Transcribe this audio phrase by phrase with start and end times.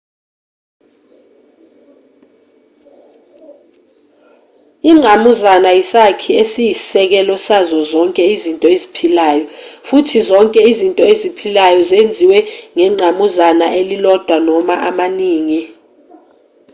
[4.89, 9.43] ingqamuzana isakhi esiyisekelo sazo zonke izinto eziphilayo
[9.87, 12.39] futhi zonke izinto eziphilayo zenziwe
[12.75, 15.61] ngengqamuzana elilodwa noma amaningi